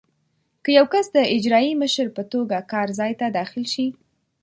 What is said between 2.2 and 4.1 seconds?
توګه کار ځای ته داخل شي.